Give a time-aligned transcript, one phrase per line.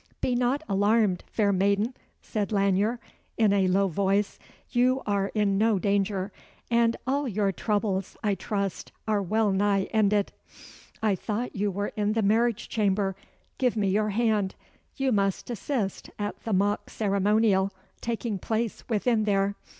[0.19, 1.93] "Be not alarmed, fair maiden,"
[2.23, 2.97] said Lanyere,
[3.37, 4.39] in a low voice,
[4.71, 6.31] "you are in no danger;
[6.71, 10.31] and all your troubles, I trust, are well nigh ended.
[11.03, 13.15] I thought you were in the marriage chamber.
[13.59, 14.55] Give me your hand.
[14.95, 17.71] You must assist at the mock ceremonial
[18.01, 19.53] taking place within there.